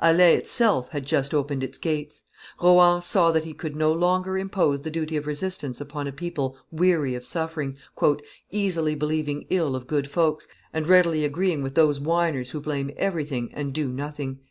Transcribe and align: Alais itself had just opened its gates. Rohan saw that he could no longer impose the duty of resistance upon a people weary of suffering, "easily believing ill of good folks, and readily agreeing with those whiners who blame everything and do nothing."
Alais 0.00 0.34
itself 0.38 0.88
had 0.92 1.04
just 1.04 1.34
opened 1.34 1.62
its 1.62 1.76
gates. 1.76 2.22
Rohan 2.58 3.02
saw 3.02 3.30
that 3.32 3.44
he 3.44 3.52
could 3.52 3.76
no 3.76 3.92
longer 3.92 4.38
impose 4.38 4.80
the 4.80 4.90
duty 4.90 5.14
of 5.14 5.26
resistance 5.26 5.78
upon 5.78 6.06
a 6.06 6.10
people 6.10 6.56
weary 6.70 7.14
of 7.14 7.26
suffering, 7.26 7.76
"easily 8.50 8.94
believing 8.94 9.44
ill 9.50 9.76
of 9.76 9.86
good 9.86 10.10
folks, 10.10 10.48
and 10.72 10.86
readily 10.86 11.22
agreeing 11.22 11.62
with 11.62 11.74
those 11.74 12.00
whiners 12.00 12.52
who 12.52 12.60
blame 12.62 12.92
everything 12.96 13.50
and 13.52 13.74
do 13.74 13.90
nothing." 13.90 14.38